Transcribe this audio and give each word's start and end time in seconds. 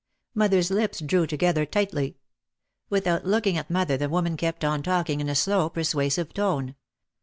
Mother's 0.33 0.71
lips 0.71 0.99
drew 0.99 1.27
together 1.27 1.63
tightly. 1.63 2.17
Without 2.89 3.23
looking 3.23 3.55
at 3.55 3.69
mother 3.69 3.97
the 3.97 4.09
woman 4.09 4.35
kept 4.35 4.65
on 4.65 4.81
talking 4.81 5.21
in 5.21 5.29
a 5.29 5.35
slow 5.35 5.69
persuasive 5.69 6.33
tone. 6.33 6.73